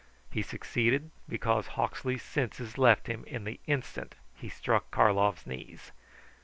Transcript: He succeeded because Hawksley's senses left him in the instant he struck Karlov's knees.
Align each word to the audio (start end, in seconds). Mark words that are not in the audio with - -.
He 0.31 0.41
succeeded 0.41 1.11
because 1.29 1.67
Hawksley's 1.77 2.23
senses 2.23 2.79
left 2.79 3.05
him 3.05 3.23
in 3.25 3.43
the 3.43 3.59
instant 3.67 4.15
he 4.33 4.49
struck 4.49 4.89
Karlov's 4.89 5.45
knees. 5.45 5.91